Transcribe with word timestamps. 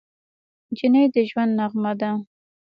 نجلۍ 0.69 1.05
د 1.13 1.15
ژوند 1.29 1.51
نغمه 1.59 1.91
ده. 1.99 2.11